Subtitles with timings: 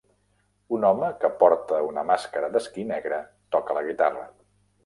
[0.77, 3.23] Un home que porta una màscara d'esquí negre
[3.57, 4.27] toca la guitarra.